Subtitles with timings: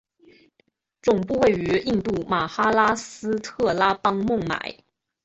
[1.03, 4.79] 总部位于印度马哈拉施特拉邦孟买。